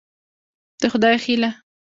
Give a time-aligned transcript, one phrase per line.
[0.81, 1.49] د خدای هيله